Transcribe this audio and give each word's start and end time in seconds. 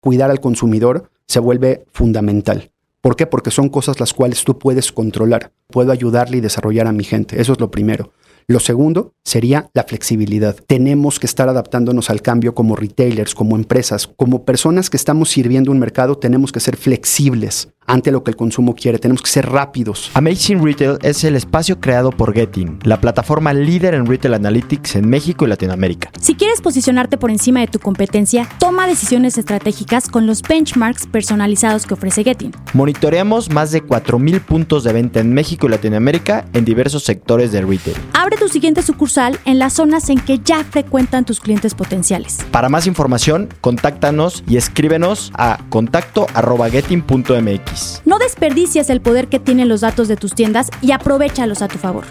cuidar 0.00 0.30
al 0.30 0.40
consumidor 0.40 1.10
se 1.26 1.40
vuelve 1.40 1.84
fundamental. 1.92 2.70
¿Por 3.00 3.16
qué? 3.16 3.26
Porque 3.26 3.50
son 3.50 3.68
cosas 3.68 4.00
las 4.00 4.12
cuales 4.12 4.44
tú 4.44 4.58
puedes 4.58 4.92
controlar. 4.92 5.52
Puedo 5.68 5.92
ayudarle 5.92 6.38
y 6.38 6.40
desarrollar 6.40 6.86
a 6.86 6.92
mi 6.92 7.04
gente. 7.04 7.40
Eso 7.40 7.52
es 7.52 7.60
lo 7.60 7.70
primero. 7.70 8.12
Lo 8.46 8.60
segundo 8.60 9.12
sería 9.24 9.68
la 9.74 9.84
flexibilidad. 9.84 10.56
Tenemos 10.66 11.20
que 11.20 11.26
estar 11.26 11.48
adaptándonos 11.48 12.08
al 12.08 12.22
cambio 12.22 12.54
como 12.54 12.76
retailers, 12.76 13.34
como 13.34 13.56
empresas, 13.56 14.06
como 14.06 14.44
personas 14.44 14.88
que 14.88 14.96
estamos 14.96 15.28
sirviendo 15.28 15.70
un 15.70 15.78
mercado, 15.78 16.16
tenemos 16.16 16.50
que 16.50 16.60
ser 16.60 16.76
flexibles 16.76 17.68
ante 17.88 18.12
lo 18.12 18.22
que 18.22 18.30
el 18.30 18.36
consumo 18.36 18.74
quiere. 18.74 18.98
Tenemos 18.98 19.22
que 19.22 19.30
ser 19.30 19.50
rápidos. 19.50 20.10
Amazing 20.14 20.64
Retail 20.64 20.98
es 21.02 21.24
el 21.24 21.34
espacio 21.34 21.80
creado 21.80 22.12
por 22.12 22.32
Getting, 22.32 22.78
la 22.84 23.00
plataforma 23.00 23.52
líder 23.52 23.94
en 23.94 24.06
retail 24.06 24.34
analytics 24.34 24.96
en 24.96 25.08
México 25.08 25.44
y 25.44 25.48
Latinoamérica. 25.48 26.10
Si 26.20 26.34
quieres 26.34 26.60
posicionarte 26.60 27.18
por 27.18 27.30
encima 27.30 27.60
de 27.60 27.66
tu 27.66 27.78
competencia, 27.78 28.48
toma 28.58 28.86
decisiones 28.86 29.38
estratégicas 29.38 30.08
con 30.08 30.26
los 30.26 30.42
benchmarks 30.42 31.06
personalizados 31.06 31.86
que 31.86 31.94
ofrece 31.94 32.22
Getting. 32.22 32.52
Monitoreamos 32.74 33.50
más 33.50 33.72
de 33.72 33.82
4.000 33.82 34.40
puntos 34.40 34.84
de 34.84 34.92
venta 34.92 35.20
en 35.20 35.32
México 35.32 35.66
y 35.66 35.70
Latinoamérica 35.70 36.44
en 36.52 36.64
diversos 36.64 37.04
sectores 37.04 37.52
del 37.52 37.68
retail. 37.68 37.96
Abre 38.12 38.36
tu 38.36 38.48
siguiente 38.48 38.82
sucursal 38.82 39.38
en 39.44 39.58
las 39.58 39.72
zonas 39.72 40.08
en 40.10 40.20
que 40.20 40.38
ya 40.38 40.64
frecuentan 40.64 41.24
tus 41.24 41.40
clientes 41.40 41.74
potenciales. 41.74 42.38
Para 42.50 42.68
más 42.68 42.86
información, 42.86 43.48
contáctanos 43.60 44.44
y 44.46 44.56
escríbenos 44.56 45.32
a 45.34 45.58
contacto.getting.mx. 45.70 47.77
No 48.04 48.18
desperdicies 48.18 48.90
el 48.90 49.00
poder 49.00 49.28
que 49.28 49.38
tienen 49.38 49.68
los 49.68 49.80
datos 49.80 50.08
de 50.08 50.16
tus 50.16 50.34
tiendas 50.34 50.70
y 50.80 50.92
aprovechalos 50.92 51.62
a 51.62 51.68
tu 51.68 51.78
favor. 51.78 52.04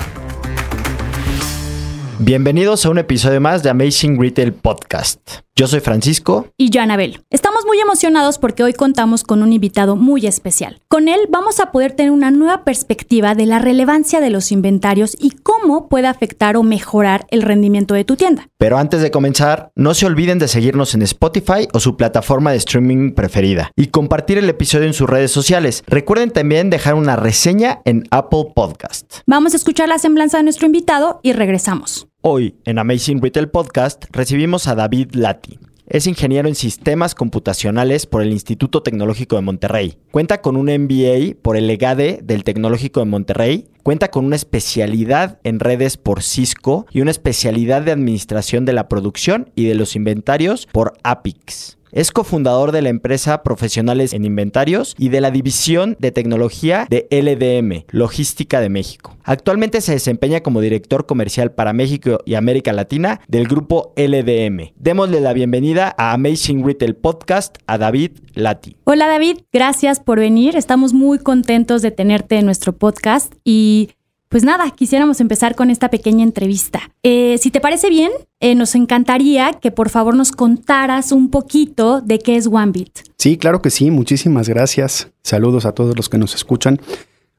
Bienvenidos 2.19 2.83
a 2.83 2.89
un 2.89 2.97
episodio 2.97 3.39
más 3.39 3.61
de 3.61 3.69
Amazing 3.69 4.19
Retail 4.19 4.51
Podcast. 4.51 5.19
Yo 5.55 5.67
soy 5.67 5.79
Francisco. 5.79 6.47
Y 6.55 6.69
yo, 6.69 6.81
Anabel. 6.81 7.23
Estamos 7.31 7.65
muy 7.65 7.79
emocionados 7.79 8.37
porque 8.37 8.63
hoy 8.63 8.73
contamos 8.73 9.23
con 9.23 9.41
un 9.41 9.53
invitado 9.53 9.95
muy 9.95 10.27
especial. 10.27 10.81
Con 10.87 11.07
él 11.07 11.21
vamos 11.29 11.59
a 11.59 11.71
poder 11.71 11.93
tener 11.93 12.11
una 12.11 12.29
nueva 12.29 12.63
perspectiva 12.63 13.33
de 13.33 13.47
la 13.47 13.57
relevancia 13.57 14.19
de 14.19 14.29
los 14.29 14.51
inventarios 14.51 15.15
y 15.19 15.31
cómo 15.31 15.89
puede 15.89 16.07
afectar 16.07 16.57
o 16.57 16.63
mejorar 16.63 17.25
el 17.29 17.41
rendimiento 17.41 17.95
de 17.95 18.03
tu 18.03 18.15
tienda. 18.15 18.49
Pero 18.57 18.77
antes 18.77 19.01
de 19.01 19.09
comenzar, 19.09 19.71
no 19.75 19.95
se 19.95 20.05
olviden 20.05 20.37
de 20.37 20.47
seguirnos 20.47 20.93
en 20.93 21.01
Spotify 21.03 21.67
o 21.73 21.79
su 21.79 21.97
plataforma 21.97 22.51
de 22.51 22.57
streaming 22.57 23.13
preferida 23.13 23.71
y 23.75 23.87
compartir 23.87 24.37
el 24.37 24.49
episodio 24.49 24.85
en 24.85 24.93
sus 24.93 25.09
redes 25.09 25.31
sociales. 25.31 25.83
Recuerden 25.87 26.31
también 26.31 26.69
dejar 26.69 26.93
una 26.93 27.15
reseña 27.15 27.81
en 27.85 28.07
Apple 28.11 28.53
Podcast. 28.55 29.21
Vamos 29.25 29.53
a 29.53 29.57
escuchar 29.57 29.89
la 29.89 29.97
semblanza 29.97 30.37
de 30.37 30.43
nuestro 30.43 30.67
invitado 30.67 31.19
y 31.23 31.33
regresamos. 31.33 32.06
Hoy, 32.29 32.55
en 32.65 32.77
Amazing 32.77 33.21
Retail 33.21 33.47
Podcast, 33.47 34.03
recibimos 34.11 34.67
a 34.67 34.75
David 34.75 35.11
Lati. 35.13 35.59
Es 35.87 36.07
ingeniero 36.07 36.49
en 36.49 36.55
sistemas 36.55 37.15
computacionales 37.15 38.05
por 38.05 38.21
el 38.21 38.33
Instituto 38.33 38.83
Tecnológico 38.83 39.37
de 39.37 39.43
Monterrey. 39.43 39.97
Cuenta 40.11 40.41
con 40.41 40.57
un 40.57 40.65
MBA 40.65 41.41
por 41.41 41.55
el 41.55 41.69
EGADE 41.69 42.19
del 42.21 42.43
Tecnológico 42.43 42.99
de 42.99 43.05
Monterrey. 43.05 43.69
Cuenta 43.81 44.11
con 44.11 44.25
una 44.25 44.35
especialidad 44.35 45.39
en 45.45 45.61
redes 45.61 45.95
por 45.95 46.21
Cisco 46.21 46.85
y 46.91 46.99
una 46.99 47.11
especialidad 47.11 47.83
de 47.83 47.93
administración 47.93 48.65
de 48.65 48.73
la 48.73 48.89
producción 48.89 49.49
y 49.55 49.63
de 49.63 49.75
los 49.75 49.95
inventarios 49.95 50.67
por 50.73 50.97
APIX. 51.03 51.76
Es 51.91 52.11
cofundador 52.11 52.71
de 52.71 52.81
la 52.81 52.89
empresa 52.89 53.43
Profesionales 53.43 54.13
en 54.13 54.25
Inventarios 54.25 54.93
y 54.97 55.09
de 55.09 55.21
la 55.21 55.31
división 55.31 55.95
de 55.99 56.11
tecnología 56.11 56.85
de 56.89 57.07
LDM, 57.09 57.85
Logística 57.89 58.59
de 58.59 58.69
México. 58.69 59.15
Actualmente 59.23 59.81
se 59.81 59.93
desempeña 59.93 60.41
como 60.41 60.61
director 60.61 61.05
comercial 61.05 61.51
para 61.51 61.73
México 61.73 62.19
y 62.25 62.35
América 62.35 62.73
Latina 62.73 63.21
del 63.27 63.47
grupo 63.47 63.93
LDM. 63.95 64.73
Démosle 64.75 65.21
la 65.21 65.33
bienvenida 65.33 65.95
a 65.97 66.13
Amazing 66.13 66.65
Retail 66.65 66.95
Podcast 66.95 67.57
a 67.67 67.77
David 67.77 68.11
Lati. 68.33 68.75
Hola 68.83 69.07
David, 69.07 69.39
gracias 69.51 69.99
por 69.99 70.19
venir. 70.19 70.55
Estamos 70.55 70.93
muy 70.93 71.19
contentos 71.19 71.81
de 71.81 71.91
tenerte 71.91 72.37
en 72.37 72.45
nuestro 72.45 72.73
podcast 72.73 73.33
y 73.43 73.89
pues 74.29 74.43
nada, 74.43 74.69
quisiéramos 74.71 75.21
empezar 75.21 75.55
con 75.55 75.69
esta 75.69 75.89
pequeña 75.89 76.23
entrevista. 76.23 76.91
Eh, 77.01 77.37
si 77.39 77.49
te 77.49 77.61
parece 77.61 77.89
bien, 77.89 78.11
eh, 78.39 78.55
nos 78.55 78.75
encantaría 78.75 79.53
que 79.53 79.71
por 79.71 79.89
favor 79.89 80.15
nos 80.15 80.31
contaras 80.31 81.11
un 81.11 81.29
poquito 81.29 82.01
de 82.01 82.19
qué 82.19 82.35
es 82.35 82.47
OneBit. 82.47 82.99
Sí, 83.17 83.37
claro 83.37 83.61
que 83.61 83.69
sí. 83.69 83.89
Muchísimas 83.89 84.49
gracias. 84.49 85.09
Saludos 85.23 85.65
a 85.65 85.71
todos 85.71 85.95
los 85.95 86.09
que 86.09 86.17
nos 86.17 86.35
escuchan. 86.35 86.79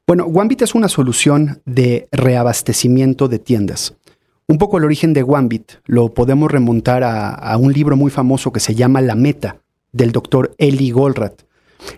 Bueno, 0.07 0.25
OneBit 0.25 0.63
es 0.63 0.75
una 0.75 0.89
solución 0.89 1.61
de 1.67 2.09
reabastecimiento 2.11 3.29
de 3.29 3.39
tiendas. 3.39 3.95
Un 4.47 4.57
poco 4.57 4.79
el 4.79 4.85
origen 4.85 5.13
de 5.13 5.23
OneBit 5.23 5.73
lo 5.85 6.15
podemos 6.15 6.51
remontar 6.51 7.05
a, 7.05 7.35
a 7.35 7.59
un 7.59 7.75
libro 7.75 7.99
muy 7.99 8.11
famoso 8.11 8.51
que 8.51 8.61
se 8.61 8.75
llama 8.75 9.03
La 9.03 9.15
Meta, 9.15 9.59
del 9.93 10.13
doctor 10.13 10.55
Eli 10.57 10.91
Goldratt. 10.91 11.43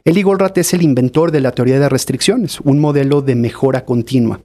Eli 0.05 0.23
Goldratt 0.23 0.59
es 0.59 0.75
el 0.75 0.83
inventor 0.83 1.31
de 1.31 1.41
la 1.41 1.53
teoría 1.53 1.79
de 1.79 1.89
restricciones, 1.89 2.61
un 2.61 2.81
modelo 2.81 3.23
de 3.23 3.37
mejora 3.37 3.85
continua. 3.85 4.41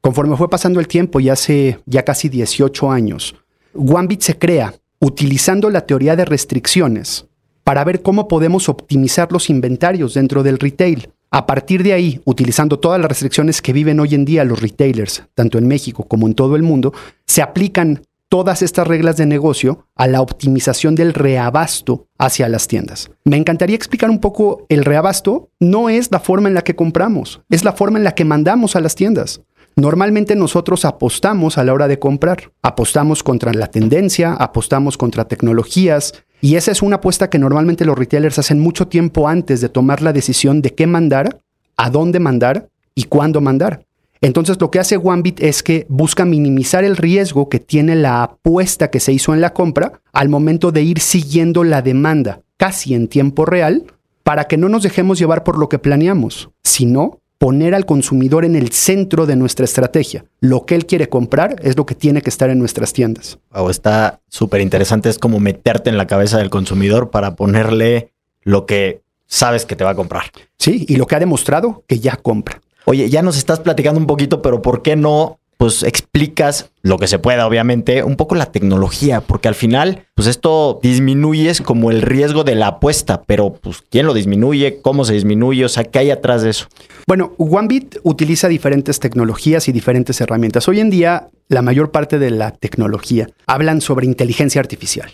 Conforme 0.00 0.36
fue 0.36 0.48
pasando 0.48 0.80
el 0.80 0.88
tiempo 0.88 1.20
y 1.20 1.28
hace 1.28 1.80
ya 1.86 2.04
casi 2.04 2.28
18 2.28 2.90
años, 2.90 3.34
OneBit 3.74 4.20
se 4.22 4.38
crea 4.38 4.74
utilizando 5.00 5.70
la 5.70 5.86
teoría 5.86 6.16
de 6.16 6.24
restricciones 6.24 7.26
para 7.64 7.84
ver 7.84 8.02
cómo 8.02 8.28
podemos 8.28 8.68
optimizar 8.68 9.30
los 9.32 9.50
inventarios 9.50 10.14
dentro 10.14 10.42
del 10.42 10.58
retail. 10.58 11.10
A 11.30 11.46
partir 11.46 11.82
de 11.82 11.92
ahí, 11.92 12.20
utilizando 12.24 12.78
todas 12.78 12.98
las 12.98 13.08
restricciones 13.08 13.60
que 13.60 13.74
viven 13.74 14.00
hoy 14.00 14.14
en 14.14 14.24
día 14.24 14.44
los 14.44 14.62
retailers, 14.62 15.24
tanto 15.34 15.58
en 15.58 15.68
México 15.68 16.04
como 16.04 16.26
en 16.26 16.34
todo 16.34 16.56
el 16.56 16.62
mundo, 16.62 16.94
se 17.26 17.42
aplican 17.42 18.00
todas 18.28 18.62
estas 18.62 18.86
reglas 18.86 19.16
de 19.16 19.26
negocio 19.26 19.86
a 19.94 20.06
la 20.06 20.20
optimización 20.20 20.94
del 20.94 21.14
reabasto 21.14 22.06
hacia 22.18 22.48
las 22.48 22.68
tiendas. 22.68 23.10
Me 23.24 23.36
encantaría 23.36 23.76
explicar 23.76 24.10
un 24.10 24.20
poco 24.20 24.66
el 24.68 24.84
reabasto. 24.84 25.50
No 25.60 25.88
es 25.88 26.10
la 26.10 26.20
forma 26.20 26.48
en 26.48 26.54
la 26.54 26.62
que 26.62 26.76
compramos, 26.76 27.40
es 27.50 27.64
la 27.64 27.72
forma 27.72 27.98
en 27.98 28.04
la 28.04 28.14
que 28.14 28.24
mandamos 28.24 28.76
a 28.76 28.80
las 28.80 28.94
tiendas. 28.94 29.42
Normalmente 29.78 30.34
nosotros 30.34 30.84
apostamos 30.84 31.56
a 31.56 31.62
la 31.62 31.72
hora 31.72 31.86
de 31.86 32.00
comprar, 32.00 32.50
apostamos 32.62 33.22
contra 33.22 33.52
la 33.52 33.68
tendencia, 33.68 34.32
apostamos 34.32 34.98
contra 34.98 35.26
tecnologías 35.26 36.14
y 36.40 36.56
esa 36.56 36.72
es 36.72 36.82
una 36.82 36.96
apuesta 36.96 37.30
que 37.30 37.38
normalmente 37.38 37.84
los 37.84 37.96
retailers 37.96 38.40
hacen 38.40 38.58
mucho 38.58 38.88
tiempo 38.88 39.28
antes 39.28 39.60
de 39.60 39.68
tomar 39.68 40.02
la 40.02 40.12
decisión 40.12 40.62
de 40.62 40.74
qué 40.74 40.88
mandar, 40.88 41.38
a 41.76 41.90
dónde 41.90 42.18
mandar 42.18 42.70
y 42.96 43.04
cuándo 43.04 43.40
mandar. 43.40 43.86
Entonces 44.20 44.60
lo 44.60 44.72
que 44.72 44.80
hace 44.80 44.96
OneBit 44.96 45.40
es 45.40 45.62
que 45.62 45.86
busca 45.88 46.24
minimizar 46.24 46.82
el 46.82 46.96
riesgo 46.96 47.48
que 47.48 47.60
tiene 47.60 47.94
la 47.94 48.24
apuesta 48.24 48.90
que 48.90 48.98
se 48.98 49.12
hizo 49.12 49.32
en 49.32 49.40
la 49.40 49.54
compra 49.54 50.00
al 50.12 50.28
momento 50.28 50.72
de 50.72 50.82
ir 50.82 50.98
siguiendo 50.98 51.62
la 51.62 51.82
demanda 51.82 52.40
casi 52.56 52.94
en 52.94 53.06
tiempo 53.06 53.44
real 53.44 53.84
para 54.24 54.48
que 54.48 54.56
no 54.56 54.68
nos 54.68 54.82
dejemos 54.82 55.20
llevar 55.20 55.44
por 55.44 55.56
lo 55.56 55.68
que 55.68 55.78
planeamos, 55.78 56.50
sino 56.64 57.20
poner 57.38 57.74
al 57.74 57.86
consumidor 57.86 58.44
en 58.44 58.56
el 58.56 58.72
centro 58.72 59.24
de 59.24 59.36
nuestra 59.36 59.64
estrategia. 59.64 60.24
Lo 60.40 60.66
que 60.66 60.74
él 60.74 60.86
quiere 60.86 61.08
comprar 61.08 61.56
es 61.62 61.76
lo 61.76 61.86
que 61.86 61.94
tiene 61.94 62.20
que 62.20 62.30
estar 62.30 62.50
en 62.50 62.58
nuestras 62.58 62.92
tiendas. 62.92 63.38
Wow, 63.52 63.70
está 63.70 64.20
súper 64.28 64.60
interesante. 64.60 65.08
Es 65.08 65.18
como 65.18 65.38
meterte 65.38 65.88
en 65.88 65.96
la 65.96 66.06
cabeza 66.06 66.38
del 66.38 66.50
consumidor 66.50 67.10
para 67.10 67.36
ponerle 67.36 68.12
lo 68.42 68.66
que 68.66 69.02
sabes 69.26 69.66
que 69.66 69.76
te 69.76 69.84
va 69.84 69.90
a 69.90 69.94
comprar. 69.94 70.24
Sí, 70.58 70.84
y 70.88 70.96
lo 70.96 71.06
que 71.06 71.14
ha 71.14 71.20
demostrado 71.20 71.84
que 71.86 72.00
ya 72.00 72.16
compra. 72.16 72.60
Oye, 72.86 73.08
ya 73.08 73.22
nos 73.22 73.36
estás 73.36 73.60
platicando 73.60 74.00
un 74.00 74.06
poquito, 74.06 74.42
pero 74.42 74.62
¿por 74.62 74.82
qué 74.82 74.96
no 74.96 75.38
pues 75.58 75.82
explicas 75.82 76.70
lo 76.82 76.98
que 76.98 77.08
se 77.08 77.18
pueda, 77.18 77.46
obviamente, 77.46 78.04
un 78.04 78.16
poco 78.16 78.36
la 78.36 78.46
tecnología, 78.46 79.20
porque 79.20 79.48
al 79.48 79.56
final, 79.56 80.06
pues 80.14 80.28
esto 80.28 80.78
disminuye 80.82 81.52
como 81.64 81.90
el 81.90 82.00
riesgo 82.00 82.44
de 82.44 82.54
la 82.54 82.68
apuesta, 82.68 83.24
pero 83.26 83.52
pues 83.52 83.82
¿quién 83.90 84.06
lo 84.06 84.14
disminuye? 84.14 84.78
¿Cómo 84.80 85.04
se 85.04 85.14
disminuye? 85.14 85.64
O 85.64 85.68
sea, 85.68 85.82
¿qué 85.82 85.98
hay 85.98 86.10
atrás 86.12 86.42
de 86.42 86.50
eso? 86.50 86.68
Bueno, 87.08 87.32
OneBit 87.38 87.96
utiliza 88.04 88.46
diferentes 88.46 89.00
tecnologías 89.00 89.68
y 89.68 89.72
diferentes 89.72 90.20
herramientas. 90.20 90.68
Hoy 90.68 90.78
en 90.78 90.90
día, 90.90 91.28
la 91.48 91.60
mayor 91.60 91.90
parte 91.90 92.20
de 92.20 92.30
la 92.30 92.52
tecnología 92.52 93.28
hablan 93.46 93.80
sobre 93.80 94.06
inteligencia 94.06 94.60
artificial. 94.60 95.10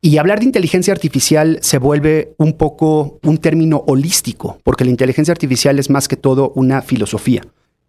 Y 0.00 0.16
hablar 0.16 0.38
de 0.38 0.46
inteligencia 0.46 0.92
artificial 0.92 1.58
se 1.60 1.78
vuelve 1.78 2.34
un 2.38 2.54
poco 2.54 3.18
un 3.22 3.38
término 3.38 3.84
holístico, 3.86 4.58
porque 4.64 4.84
la 4.84 4.90
inteligencia 4.90 5.32
artificial 5.32 5.78
es 5.78 5.90
más 5.90 6.08
que 6.08 6.16
todo 6.16 6.52
una 6.56 6.82
filosofía. 6.82 7.42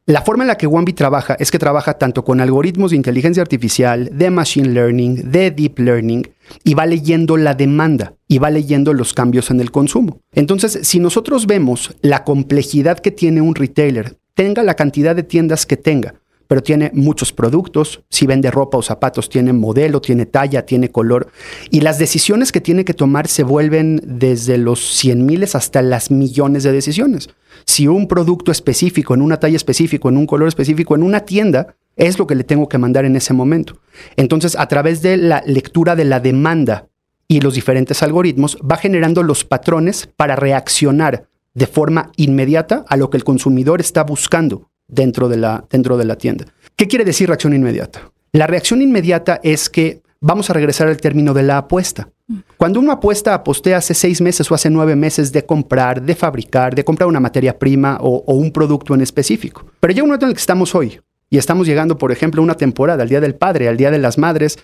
La 0.08 0.22
forma 0.22 0.44
en 0.44 0.50
la 0.50 0.58
que 0.58 0.68
OneBit 0.68 0.96
trabaja 0.96 1.36
es 1.40 1.50
que 1.50 1.58
trabaja 1.58 1.96
tanto 1.98 2.24
con 2.24 2.40
algoritmos 2.40 2.92
de 2.92 2.98
inteligencia 2.98 3.42
artificial, 3.42 4.12
de 4.14 4.30
machine 4.30 4.70
learning, 4.70 5.32
de 5.32 5.50
deep 5.50 5.80
learning, 5.80 6.30
y 6.64 6.76
va 6.76 6.86
leyendo 6.86 7.38
la 7.38 7.56
demanda 7.56 8.14
y 8.28 8.38
va 8.38 8.52
leyendo 8.52 8.94
los 8.94 9.16
cambios 9.16 9.50
en 9.50 9.62
el 9.62 9.72
consumo. 9.72 10.22
Entonces, 10.32 10.78
si 10.84 11.00
nosotros 11.00 11.48
vemos 11.48 11.96
la 12.02 12.24
complejidad 12.24 13.00
que 13.00 13.10
tiene 13.10 13.42
un 13.42 13.56
retailer, 13.56 14.20
tenga 14.36 14.62
la 14.62 14.76
cantidad 14.76 15.16
de 15.16 15.24
tiendas 15.24 15.66
que 15.66 15.76
tenga, 15.76 16.14
pero 16.48 16.64
tiene 16.64 16.92
muchos 16.94 17.34
productos, 17.34 18.02
si 18.10 18.26
vende 18.26 18.52
ropa 18.52 18.78
o 18.78 18.82
zapatos, 18.82 19.30
tiene 19.30 19.54
modelo, 19.54 20.02
tiene 20.02 20.26
talla, 20.26 20.66
tiene 20.66 20.90
color, 20.90 21.32
y 21.70 21.82
las 21.82 21.98
decisiones 21.98 22.52
que 22.52 22.62
tiene 22.62 22.86
que 22.86 22.94
tomar 22.94 23.28
se 23.28 23.44
vuelven 23.44 24.02
desde 24.06 24.58
los 24.58 24.80
100 24.96 25.26
miles 25.26 25.56
hasta 25.56 25.82
las 25.82 26.12
millones 26.12 26.64
de 26.64 26.72
decisiones. 26.72 27.30
Si 27.66 27.88
un 27.88 28.08
producto 28.08 28.52
específico, 28.52 29.14
en 29.14 29.22
una 29.22 29.40
talla 29.40 29.56
específica, 29.56 30.10
en 30.10 30.18
un 30.18 30.28
color 30.28 30.48
específico, 30.48 30.96
en 30.96 31.04
una 31.04 31.22
tienda, 31.22 31.76
es 31.96 32.20
lo 32.20 32.28
que 32.28 32.36
le 32.36 32.44
tengo 32.44 32.68
que 32.68 32.78
mandar 32.78 33.06
en 33.06 33.16
ese 33.16 33.34
momento. 33.34 33.78
Entonces, 34.18 34.56
a 34.58 34.68
través 34.68 35.02
de 35.02 35.18
la 35.18 35.42
lectura 35.46 35.96
de 35.96 36.06
la 36.06 36.20
demanda 36.20 36.88
y 37.28 37.40
los 37.42 37.56
diferentes 37.56 38.04
algoritmos 38.04 38.58
va 38.60 38.78
generando 38.78 39.24
los 39.24 39.46
patrones 39.46 40.08
para 40.16 40.36
reaccionar 40.36 41.28
de 41.54 41.68
forma 41.68 42.12
inmediata 42.18 42.86
a 42.88 42.98
lo 42.98 43.10
que 43.10 43.18
el 43.18 43.24
consumidor 43.24 43.80
está 43.80 44.04
buscando 44.04 44.70
dentro 44.88 45.30
de 45.30 45.38
la, 45.38 45.66
dentro 45.70 45.98
de 45.98 46.06
la 46.06 46.18
tienda. 46.18 46.46
¿Qué 46.76 46.88
quiere 46.88 47.06
decir 47.06 47.28
reacción 47.28 47.54
inmediata? 47.54 48.12
La 48.32 48.48
reacción 48.48 48.82
inmediata 48.82 49.40
es 49.44 49.70
que 49.70 50.02
vamos 50.20 50.50
a 50.50 50.54
regresar 50.54 50.88
al 50.88 50.98
término 50.98 51.34
de 51.34 51.44
la 51.44 51.58
apuesta. 51.58 52.10
Cuando 52.58 52.80
una 52.80 52.94
apuesta 52.94 53.34
aposté 53.34 53.76
hace 53.76 53.94
seis 53.94 54.20
meses 54.20 54.50
o 54.50 54.56
hace 54.56 54.70
nueve 54.70 54.96
meses 54.96 55.32
de 55.32 55.46
comprar, 55.46 56.02
de 56.02 56.16
fabricar, 56.16 56.74
de 56.74 56.84
comprar 56.84 57.08
una 57.08 57.20
materia 57.20 57.58
prima 57.58 57.98
o, 58.02 58.34
un 58.34 58.52
producto 58.52 58.96
en 58.96 59.02
específico. 59.02 59.66
Pero 59.80 59.94
llega 59.94 60.04
un 60.04 60.10
momento 60.10 60.26
en 60.26 60.32
el 60.32 60.36
que 60.36 60.42
estamos 60.42 60.74
hoy 60.74 61.00
y 61.30 61.38
estamos 61.38 61.68
llegando, 61.68 61.98
por 61.98 62.12
ejemplo, 62.12 62.42
a 62.42 62.44
una 62.44 62.56
temporada, 62.56 63.04
al 63.04 63.10
Día 63.10 63.22
del 63.22 63.36
Padre, 63.36 63.68
al 63.68 63.78
Día 63.78 63.92
de 63.92 64.00
las 64.00 64.18
Madres, 64.18 64.58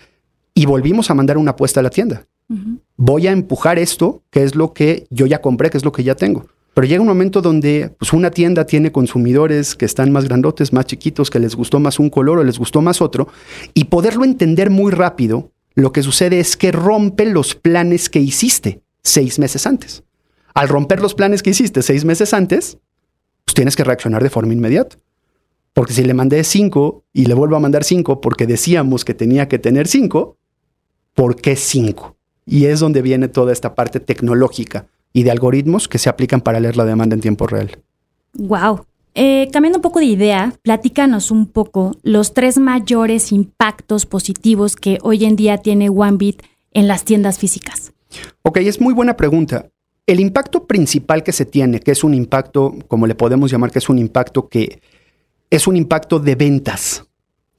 y 0.53 0.65
volvimos 0.65 1.11
a 1.11 1.13
mandar 1.13 1.37
una 1.37 1.51
apuesta 1.51 1.79
a 1.79 1.83
la 1.83 1.89
tienda. 1.89 2.25
Voy 2.97 3.27
a 3.27 3.31
empujar 3.31 3.79
esto, 3.79 4.23
que 4.29 4.43
es 4.43 4.55
lo 4.55 4.73
que 4.73 5.07
yo 5.09 5.25
ya 5.25 5.39
compré, 5.39 5.69
que 5.69 5.77
es 5.77 5.85
lo 5.85 5.93
que 5.93 6.03
ya 6.03 6.15
tengo. 6.15 6.47
Pero 6.73 6.87
llega 6.87 7.01
un 7.01 7.07
momento 7.07 7.41
donde 7.41 7.93
pues, 7.99 8.13
una 8.13 8.31
tienda 8.31 8.65
tiene 8.65 8.91
consumidores 8.91 9.75
que 9.75 9.85
están 9.85 10.11
más 10.11 10.25
grandotes, 10.25 10.71
más 10.71 10.85
chiquitos, 10.85 11.29
que 11.29 11.39
les 11.39 11.55
gustó 11.55 11.79
más 11.79 11.99
un 11.99 12.09
color 12.09 12.39
o 12.39 12.43
les 12.43 12.57
gustó 12.57 12.81
más 12.81 13.01
otro, 13.01 13.27
y 13.73 13.85
poderlo 13.85 14.23
entender 14.23 14.69
muy 14.69 14.91
rápido, 14.91 15.51
lo 15.73 15.91
que 15.91 16.03
sucede 16.03 16.39
es 16.39 16.55
que 16.55 16.71
rompe 16.71 17.25
los 17.25 17.55
planes 17.55 18.09
que 18.09 18.19
hiciste 18.19 18.81
seis 19.03 19.39
meses 19.39 19.67
antes. 19.67 20.03
Al 20.53 20.69
romper 20.69 21.01
los 21.01 21.13
planes 21.13 21.43
que 21.43 21.51
hiciste 21.51 21.81
seis 21.81 22.05
meses 22.05 22.33
antes, 22.33 22.77
pues 23.45 23.55
tienes 23.55 23.75
que 23.75 23.83
reaccionar 23.83 24.23
de 24.23 24.29
forma 24.29 24.53
inmediata. 24.53 24.97
Porque 25.73 25.93
si 25.93 26.03
le 26.03 26.13
mandé 26.13 26.43
cinco 26.43 27.05
y 27.13 27.25
le 27.25 27.33
vuelvo 27.33 27.55
a 27.55 27.61
mandar 27.61 27.83
cinco 27.85 28.19
porque 28.19 28.45
decíamos 28.45 29.05
que 29.05 29.13
tenía 29.13 29.47
que 29.47 29.59
tener 29.59 29.87
cinco, 29.87 30.37
¿por 31.13 31.37
qué 31.37 31.55
cinco? 31.55 32.17
Y 32.45 32.65
es 32.65 32.81
donde 32.81 33.01
viene 33.01 33.29
toda 33.29 33.53
esta 33.53 33.75
parte 33.75 34.01
tecnológica 34.01 34.87
y 35.13 35.23
de 35.23 35.31
algoritmos 35.31 35.87
que 35.87 35.97
se 35.97 36.09
aplican 36.09 36.41
para 36.41 36.59
leer 36.59 36.77
la 36.77 36.85
demanda 36.85 37.15
en 37.15 37.21
tiempo 37.21 37.47
real. 37.47 37.77
Wow. 38.33 38.85
Eh, 39.13 39.49
cambiando 39.51 39.79
un 39.79 39.81
poco 39.81 39.99
de 39.99 40.05
idea, 40.05 40.53
platícanos 40.61 41.31
un 41.31 41.47
poco 41.47 41.97
los 42.01 42.33
tres 42.33 42.57
mayores 42.57 43.31
impactos 43.31 44.05
positivos 44.05 44.75
que 44.75 44.99
hoy 45.01 45.25
en 45.25 45.35
día 45.35 45.57
tiene 45.57 45.89
OneBit 45.89 46.41
en 46.71 46.87
las 46.87 47.03
tiendas 47.03 47.37
físicas. 47.37 47.91
Ok, 48.43 48.57
es 48.57 48.79
muy 48.79 48.93
buena 48.93 49.17
pregunta. 49.17 49.67
El 50.07 50.19
impacto 50.19 50.65
principal 50.65 51.23
que 51.23 51.31
se 51.31 51.45
tiene, 51.45 51.79
que 51.79 51.91
es 51.91 52.03
un 52.03 52.13
impacto, 52.13 52.75
como 52.87 53.05
le 53.05 53.15
podemos 53.15 53.51
llamar, 53.51 53.71
que 53.71 53.79
es 53.79 53.89
un 53.89 53.99
impacto 53.99 54.47
que 54.47 54.81
es 55.49 55.67
un 55.67 55.75
impacto 55.75 56.19
de 56.19 56.35
ventas. 56.35 57.05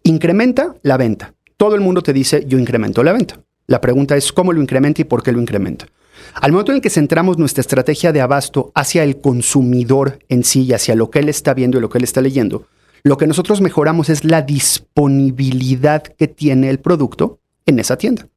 Incrementa 0.02 0.74
la 0.82 0.96
venta. 0.96 1.34
Todo 1.56 1.74
el 1.74 1.82
mundo 1.82 2.02
te 2.02 2.12
dice, 2.12 2.44
yo 2.46 2.58
incremento 2.58 3.02
la 3.02 3.12
venta. 3.12 3.38
La 3.66 3.80
pregunta 3.80 4.16
es 4.16 4.32
cómo 4.32 4.52
lo 4.52 4.60
incrementa 4.60 5.02
y 5.02 5.04
por 5.04 5.22
qué 5.22 5.32
lo 5.32 5.40
incrementa. 5.40 5.86
Al 6.34 6.52
momento 6.52 6.72
en 6.72 6.80
que 6.80 6.90
centramos 6.90 7.38
nuestra 7.38 7.60
estrategia 7.60 8.12
de 8.12 8.20
abasto 8.20 8.72
hacia 8.74 9.02
el 9.02 9.20
consumidor 9.20 10.18
en 10.28 10.44
sí 10.44 10.62
y 10.62 10.72
hacia 10.72 10.94
lo 10.94 11.10
que 11.10 11.20
él 11.20 11.28
está 11.28 11.54
viendo 11.54 11.78
y 11.78 11.80
lo 11.80 11.88
que 11.88 11.98
él 11.98 12.04
está 12.04 12.20
leyendo, 12.20 12.66
lo 13.02 13.16
que 13.16 13.26
nosotros 13.26 13.60
mejoramos 13.60 14.08
es 14.08 14.24
la 14.24 14.42
disponibilidad 14.42 16.02
que 16.02 16.28
tiene 16.28 16.70
el 16.70 16.78
producto 16.78 17.40
en 17.66 17.78
esa 17.78 17.96
tienda. 17.96 18.28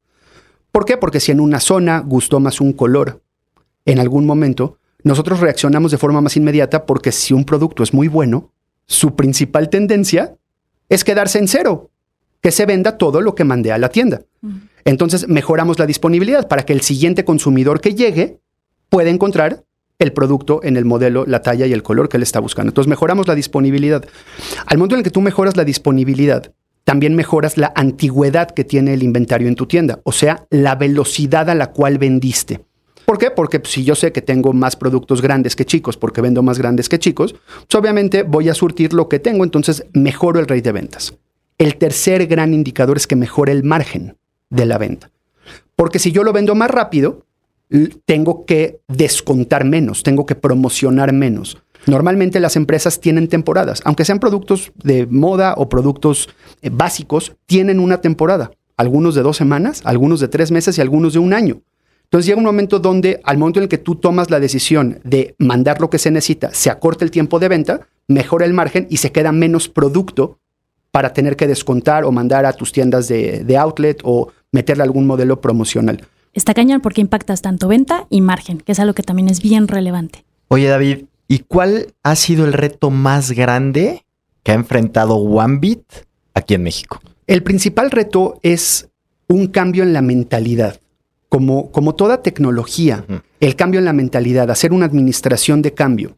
¿Por 0.71 0.85
qué? 0.85 0.97
Porque 0.97 1.19
si 1.19 1.31
en 1.31 1.39
una 1.39 1.59
zona 1.59 1.99
gustó 1.99 2.39
más 2.39 2.59
un 2.59 2.73
color 2.73 3.21
en 3.85 3.99
algún 3.99 4.25
momento, 4.25 4.79
nosotros 5.03 5.39
reaccionamos 5.39 5.91
de 5.91 5.97
forma 5.97 6.19
más 6.19 6.35
inmediata 6.35 6.85
porque 6.85 7.11
si 7.11 7.33
un 7.33 7.45
producto 7.45 7.83
es 7.83 7.93
muy 7.93 8.07
bueno, 8.07 8.51
su 8.87 9.15
principal 9.15 9.69
tendencia 9.69 10.35
es 10.89 11.03
quedarse 11.03 11.39
en 11.39 11.47
cero, 11.47 11.91
que 12.45 12.51
se 12.51 12.67
venda 12.67 12.99
todo 12.99 13.21
lo 13.21 13.33
que 13.33 13.43
mandé 13.43 13.71
a 13.71 13.79
la 13.79 13.89
tienda. 13.89 14.21
Entonces 14.83 15.27
mejoramos 15.27 15.79
la 15.79 15.87
disponibilidad 15.87 16.47
para 16.47 16.61
que 16.61 16.73
el 16.73 16.81
siguiente 16.81 17.25
consumidor 17.25 17.81
que 17.81 17.95
llegue 17.95 18.39
pueda 18.87 19.09
encontrar 19.09 19.63
el 19.97 20.13
producto 20.13 20.59
en 20.61 20.77
el 20.77 20.85
modelo, 20.85 21.25
la 21.25 21.41
talla 21.41 21.65
y 21.65 21.73
el 21.73 21.81
color 21.81 22.07
que 22.07 22.17
él 22.17 22.21
está 22.21 22.39
buscando. 22.39 22.69
Entonces 22.69 22.87
mejoramos 22.87 23.27
la 23.27 23.33
disponibilidad. 23.33 24.05
Al 24.67 24.77
momento 24.77 24.93
en 24.93 24.99
el 24.99 25.03
que 25.03 25.09
tú 25.09 25.21
mejoras 25.21 25.57
la 25.57 25.63
disponibilidad, 25.63 26.53
también 26.83 27.15
mejoras 27.15 27.57
la 27.57 27.73
antigüedad 27.75 28.51
que 28.51 28.63
tiene 28.63 28.93
el 28.93 29.01
inventario 29.01 29.47
en 29.47 29.55
tu 29.55 29.65
tienda, 29.65 30.01
o 30.03 30.11
sea, 30.11 30.45
la 30.51 30.75
velocidad 30.75 31.49
a 31.49 31.55
la 31.55 31.71
cual 31.71 31.97
vendiste. 31.97 32.63
¿Por 33.07 33.17
qué? 33.17 33.31
Porque 33.31 33.59
pues, 33.59 33.73
si 33.73 33.83
yo 33.83 33.95
sé 33.95 34.11
que 34.11 34.21
tengo 34.21 34.53
más 34.53 34.75
productos 34.75 35.19
grandes 35.19 35.55
que 35.55 35.65
chicos, 35.65 35.97
porque 35.97 36.21
vendo 36.21 36.43
más 36.43 36.59
grandes 36.59 36.89
que 36.89 36.99
chicos, 36.99 37.33
pues, 37.33 37.73
obviamente 37.73 38.21
voy 38.21 38.49
a 38.49 38.53
surtir 38.53 38.93
lo 38.93 39.09
que 39.09 39.17
tengo, 39.17 39.43
entonces 39.43 39.87
mejoro 39.93 40.39
el 40.39 40.47
rate 40.47 40.61
de 40.61 40.71
ventas. 40.73 41.15
El 41.57 41.77
tercer 41.77 42.27
gran 42.27 42.53
indicador 42.53 42.97
es 42.97 43.07
que 43.07 43.15
mejora 43.15 43.51
el 43.51 43.63
margen 43.63 44.17
de 44.49 44.65
la 44.65 44.77
venta. 44.77 45.09
Porque 45.75 45.99
si 45.99 46.11
yo 46.11 46.23
lo 46.23 46.33
vendo 46.33 46.53
más 46.53 46.69
rápido, 46.69 47.25
tengo 48.05 48.45
que 48.45 48.81
descontar 48.87 49.63
menos, 49.65 50.03
tengo 50.03 50.25
que 50.25 50.35
promocionar 50.35 51.13
menos. 51.13 51.57
Normalmente 51.87 52.39
las 52.39 52.55
empresas 52.55 52.99
tienen 52.99 53.27
temporadas, 53.27 53.81
aunque 53.85 54.05
sean 54.05 54.19
productos 54.19 54.71
de 54.83 55.05
moda 55.05 55.53
o 55.57 55.69
productos 55.69 56.29
eh, 56.61 56.69
básicos, 56.71 57.35
tienen 57.45 57.79
una 57.79 58.01
temporada. 58.01 58.51
Algunos 58.75 59.15
de 59.15 59.21
dos 59.21 59.37
semanas, 59.37 59.81
algunos 59.85 60.19
de 60.19 60.27
tres 60.27 60.51
meses 60.51 60.77
y 60.77 60.81
algunos 60.81 61.13
de 61.13 61.19
un 61.19 61.33
año. 61.33 61.61
Entonces 62.05 62.27
llega 62.27 62.39
un 62.39 62.45
momento 62.45 62.79
donde 62.79 63.21
al 63.23 63.37
momento 63.37 63.59
en 63.59 63.63
el 63.63 63.69
que 63.69 63.77
tú 63.77 63.95
tomas 63.95 64.29
la 64.29 64.39
decisión 64.39 64.99
de 65.03 65.35
mandar 65.37 65.79
lo 65.79 65.89
que 65.89 65.99
se 65.99 66.11
necesita, 66.11 66.53
se 66.53 66.69
acorta 66.69 67.05
el 67.05 67.11
tiempo 67.11 67.39
de 67.39 67.47
venta, 67.47 67.87
mejora 68.07 68.45
el 68.45 68.53
margen 68.53 68.87
y 68.89 68.97
se 68.97 69.11
queda 69.11 69.31
menos 69.31 69.69
producto 69.69 70.39
para 70.95 71.11
tener 71.11 71.35
que 71.35 71.45
descontar 71.45 72.05
o 72.05 72.11
mandar 72.13 72.45
a 72.45 72.53
tus 72.53 72.71
tiendas 72.71 73.09
de, 73.09 73.57
outlet 73.57 73.99
o 74.05 74.31
meterle 74.53 74.81
algún 74.81 75.05
modelo 75.05 75.41
promocional. 75.41 76.07
Está 76.31 76.53
cañón 76.53 76.79
porque 76.79 77.01
impactas 77.01 77.41
tanto 77.41 77.67
venta 77.67 78.07
y 78.09 78.21
margen, 78.21 78.59
que 78.59 78.71
es 78.71 78.79
algo 78.79 78.93
que 78.93 79.03
también 79.03 79.27
es 79.27 79.41
bien 79.41 79.67
relevante. 79.67 80.23
Oye, 80.47 80.69
David, 80.69 81.03
¿y 81.27 81.39
cuál 81.39 81.87
ha 82.01 82.15
sido 82.15 82.45
el 82.45 82.53
reto 82.53 82.91
más 82.91 83.33
grande 83.33 84.05
que 84.41 84.53
ha 84.53 84.55
enfrentado 84.55 85.15
OneBit 85.17 85.83
aquí 86.33 86.53
en 86.53 86.63
México? 86.63 87.01
El 87.27 87.43
principal 87.43 87.91
reto 87.91 88.39
es 88.41 88.87
un 89.27 89.47
cambio 89.47 89.83
en 89.83 89.91
la 89.91 90.01
mentalidad. 90.01 90.79
Como, 91.27 91.71
como 91.71 91.95
toda 91.95 92.21
tecnología, 92.21 93.03
el 93.41 93.57
cambio 93.57 93.79
en 93.79 93.85
la 93.85 93.91
mentalidad, 93.91 94.49
hacer 94.49 94.71
una 94.71 94.85
administración 94.85 95.61
de 95.61 95.73
cambio. 95.73 96.15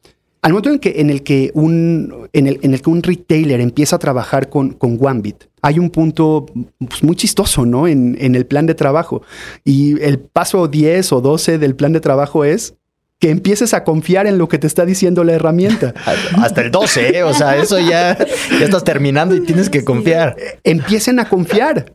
Al 0.47 0.53
momento 0.53 0.69
en, 0.69 0.79
que, 0.79 1.01
en, 1.01 1.09
el 1.09 1.23
que 1.23 1.51
un, 1.55 2.29
en, 2.31 2.47
el, 2.47 2.57
en 2.61 2.73
el 2.73 2.81
que 2.81 2.89
un 2.89 3.03
retailer 3.03 3.59
empieza 3.59 3.97
a 3.97 3.99
trabajar 3.99 4.47
con, 4.47 4.71
con 4.71 4.97
OneBit, 4.97 5.43
hay 5.61 5.77
un 5.77 5.89
punto 5.89 6.45
pues, 6.87 7.03
muy 7.03 7.17
chistoso, 7.17 7.65
¿no? 7.65 7.85
En, 7.85 8.15
en 8.21 8.33
el 8.33 8.45
plan 8.45 8.65
de 8.65 8.73
trabajo. 8.73 9.23
Y 9.65 10.01
el 10.01 10.19
paso 10.19 10.69
10 10.69 11.11
o 11.11 11.19
12 11.19 11.57
del 11.57 11.75
plan 11.75 11.91
de 11.91 11.99
trabajo 11.99 12.45
es 12.45 12.75
que 13.19 13.29
empieces 13.29 13.73
a 13.73 13.83
confiar 13.83 14.25
en 14.25 14.37
lo 14.37 14.47
que 14.47 14.57
te 14.57 14.67
está 14.67 14.85
diciendo 14.85 15.25
la 15.25 15.33
herramienta. 15.33 15.93
Hasta 16.41 16.61
el 16.61 16.71
12, 16.71 17.17
¿eh? 17.17 17.23
o 17.23 17.33
sea, 17.33 17.57
eso 17.57 17.77
ya, 17.81 18.17
ya 18.17 18.63
estás 18.65 18.85
terminando 18.85 19.35
y 19.35 19.41
tienes 19.41 19.69
que 19.69 19.83
confiar. 19.83 20.37
Empiecen 20.63 21.19
a 21.19 21.27
confiar. 21.27 21.93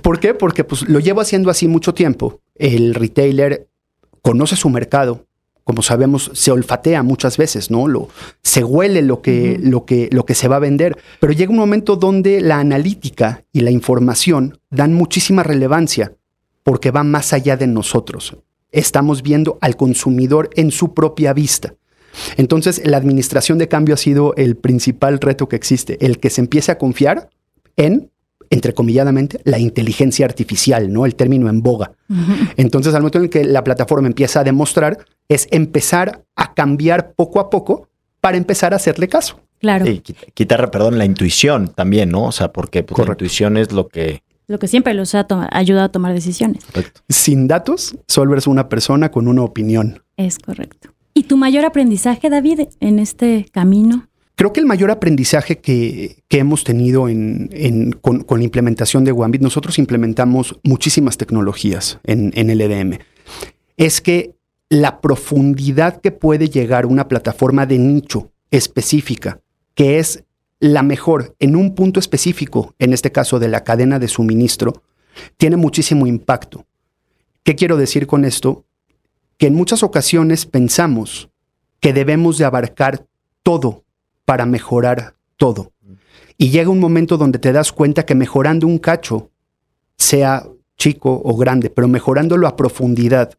¿Por 0.00 0.20
qué? 0.20 0.32
Porque 0.32 0.62
pues, 0.62 0.88
lo 0.88 1.00
llevo 1.00 1.22
haciendo 1.22 1.50
así 1.50 1.66
mucho 1.66 1.92
tiempo. 1.92 2.40
El 2.54 2.94
retailer 2.94 3.66
conoce 4.22 4.54
su 4.54 4.70
mercado, 4.70 5.26
como 5.64 5.82
sabemos, 5.82 6.30
se 6.34 6.50
olfatea 6.50 7.02
muchas 7.02 7.36
veces, 7.36 7.70
¿no? 7.70 7.86
Lo, 7.88 8.08
se 8.42 8.64
huele 8.64 9.02
lo 9.02 9.22
que, 9.22 9.58
lo, 9.60 9.84
que, 9.84 10.08
lo 10.12 10.24
que 10.24 10.34
se 10.34 10.48
va 10.48 10.56
a 10.56 10.60
vender. 10.60 10.96
Pero 11.20 11.32
llega 11.32 11.50
un 11.50 11.58
momento 11.58 11.96
donde 11.96 12.40
la 12.40 12.58
analítica 12.58 13.44
y 13.52 13.60
la 13.60 13.70
información 13.70 14.58
dan 14.70 14.94
muchísima 14.94 15.42
relevancia 15.42 16.14
porque 16.62 16.90
va 16.90 17.04
más 17.04 17.32
allá 17.32 17.56
de 17.56 17.66
nosotros. 17.66 18.36
Estamos 18.72 19.22
viendo 19.22 19.58
al 19.60 19.76
consumidor 19.76 20.50
en 20.54 20.70
su 20.70 20.94
propia 20.94 21.32
vista. 21.32 21.74
Entonces, 22.36 22.82
la 22.84 22.96
administración 22.96 23.58
de 23.58 23.68
cambio 23.68 23.94
ha 23.94 23.98
sido 23.98 24.34
el 24.36 24.56
principal 24.56 25.20
reto 25.20 25.48
que 25.48 25.56
existe, 25.56 26.04
el 26.04 26.18
que 26.18 26.30
se 26.30 26.40
empiece 26.40 26.72
a 26.72 26.78
confiar 26.78 27.30
en 27.76 28.10
entrecomilladamente, 28.50 29.40
la 29.44 29.58
inteligencia 29.58 30.26
artificial, 30.26 30.92
¿no? 30.92 31.06
El 31.06 31.14
término 31.14 31.48
en 31.48 31.62
boga. 31.62 31.92
Entonces, 32.56 32.92
al 32.94 33.00
momento 33.00 33.18
en 33.18 33.24
el 33.24 33.30
que 33.30 33.44
la 33.44 33.64
plataforma 33.64 34.08
empieza 34.08 34.40
a 34.40 34.44
demostrar, 34.44 34.98
es 35.28 35.46
empezar 35.52 36.24
a 36.34 36.52
cambiar 36.52 37.12
poco 37.14 37.40
a 37.40 37.48
poco 37.48 37.88
para 38.20 38.36
empezar 38.36 38.72
a 38.72 38.76
hacerle 38.76 39.08
caso. 39.08 39.40
Claro. 39.60 39.86
Y 39.86 40.00
quitar, 40.00 40.70
perdón, 40.70 40.98
la 40.98 41.04
intuición 41.04 41.68
también, 41.68 42.10
¿no? 42.10 42.24
O 42.24 42.32
sea, 42.32 42.52
porque 42.52 42.82
pues, 42.82 43.06
la 43.06 43.12
intuición 43.12 43.56
es 43.56 43.72
lo 43.72 43.88
que... 43.88 44.22
Lo 44.48 44.58
que 44.58 44.66
siempre 44.66 44.94
los 44.94 45.14
ha 45.14 45.26
ayudado 45.52 45.84
a 45.84 45.88
tomar 45.90 46.12
decisiones. 46.12 46.64
Sin 47.08 47.46
datos, 47.46 47.96
solo 48.08 48.32
eres 48.32 48.48
una 48.48 48.68
persona 48.68 49.12
con 49.12 49.28
una 49.28 49.42
opinión. 49.42 50.02
Es 50.16 50.40
correcto. 50.40 50.90
¿Y 51.14 51.24
tu 51.24 51.36
mayor 51.36 51.64
aprendizaje, 51.64 52.30
David, 52.30 52.62
en 52.80 52.98
este 52.98 53.46
camino? 53.52 54.08
Creo 54.34 54.52
que 54.52 54.60
el 54.60 54.66
mayor 54.66 54.90
aprendizaje 54.90 55.58
que, 55.58 56.22
hemos 56.30 56.64
tenido 56.64 57.02
con, 58.00 58.26
la 58.28 58.42
implementación 58.42 59.04
de 59.04 59.12
OneBit, 59.12 59.42
nosotros 59.42 59.78
implementamos 59.78 60.58
muchísimas 60.62 61.18
tecnologías 61.18 61.98
en, 62.04 62.32
en 62.34 62.56
LDM, 62.56 62.98
es 63.76 64.00
que 64.00 64.34
la 64.70 65.00
profundidad 65.00 66.00
que 66.00 66.12
puede 66.12 66.48
llegar 66.48 66.86
una 66.86 67.08
plataforma 67.08 67.66
de 67.66 67.78
nicho 67.78 68.30
específica, 68.50 69.40
que 69.74 69.98
es 69.98 70.24
la 70.60 70.82
mejor 70.82 71.34
en 71.38 71.56
un 71.56 71.74
punto 71.74 71.98
específico, 72.00 72.74
en 72.78 72.92
este 72.92 73.12
caso 73.12 73.38
de 73.38 73.48
la 73.48 73.64
cadena 73.64 73.98
de 73.98 74.08
suministro, 74.08 74.82
tiene 75.36 75.56
muchísimo 75.56 76.06
impacto. 76.06 76.66
¿Qué 77.42 77.56
quiero 77.56 77.76
decir 77.76 78.06
con 78.06 78.24
esto? 78.24 78.64
Que 79.38 79.46
en 79.46 79.54
muchas 79.54 79.82
ocasiones 79.82 80.46
pensamos 80.46 81.30
que 81.80 81.92
debemos 81.92 82.38
de 82.38 82.44
abarcar 82.44 83.06
todo 83.42 83.84
para 84.30 84.46
mejorar 84.46 85.16
todo. 85.36 85.72
Y 86.38 86.50
llega 86.50 86.70
un 86.70 86.78
momento 86.78 87.16
donde 87.16 87.40
te 87.40 87.50
das 87.50 87.72
cuenta 87.72 88.06
que 88.06 88.14
mejorando 88.14 88.64
un 88.68 88.78
cacho, 88.78 89.32
sea 89.96 90.46
chico 90.78 91.20
o 91.24 91.36
grande, 91.36 91.68
pero 91.68 91.88
mejorándolo 91.88 92.46
a 92.46 92.54
profundidad, 92.54 93.36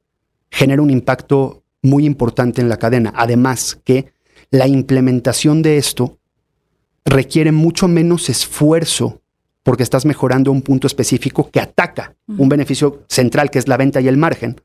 genera 0.50 0.82
un 0.82 0.90
impacto 0.90 1.64
muy 1.82 2.06
importante 2.06 2.60
en 2.60 2.68
la 2.68 2.76
cadena. 2.76 3.14
Además 3.16 3.80
que 3.86 4.12
la 4.50 4.68
implementación 4.68 5.62
de 5.62 5.78
esto 5.78 6.20
requiere 7.06 7.54
mucho 7.54 7.88
menos 7.88 8.28
esfuerzo 8.28 9.22
porque 9.64 9.84
estás 9.84 10.06
mejorando 10.06 10.52
un 10.52 10.62
punto 10.62 10.88
específico 10.88 11.50
que 11.50 11.62
ataca 11.62 12.16
un 12.28 12.50
beneficio 12.50 13.06
central 13.08 13.50
que 13.50 13.60
es 13.60 13.70
la 13.70 13.78
venta 13.78 14.02
y 14.02 14.10
el 14.10 14.18
margen, 14.18 14.60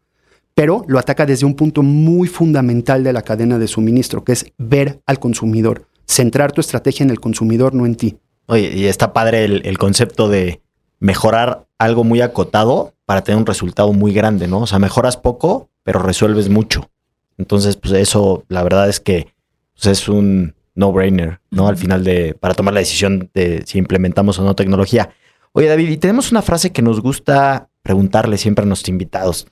pero 0.57 0.85
lo 0.89 0.99
ataca 0.99 1.25
desde 1.25 1.47
un 1.47 1.55
punto 1.55 1.85
muy 1.85 2.27
fundamental 2.27 3.05
de 3.05 3.13
la 3.13 3.23
cadena 3.23 3.61
de 3.61 3.69
suministro, 3.69 4.25
que 4.25 4.33
es 4.33 4.53
ver 4.59 5.01
al 5.07 5.21
consumidor, 5.21 5.87
centrar 6.07 6.53
tu 6.53 6.61
estrategia 6.61 7.05
en 7.05 7.11
el 7.11 7.21
consumidor, 7.21 7.75
no 7.75 7.87
en 7.87 7.97
ti. 7.97 8.17
Oye, 8.47 8.73
y 8.75 8.87
está 8.87 9.13
padre 9.13 9.45
el, 9.45 9.79
concepto 9.79 10.29
de 10.29 10.61
mejorar 11.01 11.67
algo 11.79 12.05
muy 12.05 12.21
acotado 12.21 12.95
para 13.05 13.23
tener 13.23 13.39
un 13.39 13.47
resultado 13.47 13.93
muy 13.93 14.13
grande, 14.13 14.47
¿no? 14.47 14.61
O 14.61 14.67
sea, 14.67 14.79
mejoras 14.79 15.17
poco, 15.17 15.69
pero 15.83 16.01
resuelves 16.01 16.49
mucho. 16.49 16.91
Entonces, 17.39 17.77
pues 17.77 17.95
eso, 17.95 18.45
la 18.49 18.63
verdad 18.63 18.89
es 18.89 19.01
que 19.01 19.35
pues, 19.75 19.87
es 19.87 20.09
un 20.09 20.55
no-brainer, 20.75 21.41
¿no? 21.51 21.69
Al 21.69 21.77
final 21.77 22.05
de, 22.05 22.35
para 22.39 22.55
tomar 22.55 22.75
la 22.75 22.81
decisión 22.81 23.31
de 23.35 23.65
si 23.67 23.79
implementamos 23.79 24.39
o 24.39 24.45
no 24.45 24.55
tecnología. 24.55 25.11
Oye, 25.53 25.69
David, 25.69 25.89
y 25.89 25.97
tenemos 25.97 26.31
una 26.31 26.43
frase 26.43 26.71
que 26.71 26.83
nos 26.83 27.01
gusta 27.01 27.69
preguntarle 27.83 28.39
siempre 28.39 28.63
a 28.63 28.67
nuestros 28.67 28.91
invitados. 28.91 29.47